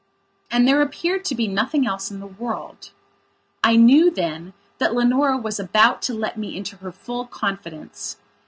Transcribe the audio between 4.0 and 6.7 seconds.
then that Leonora was about to let me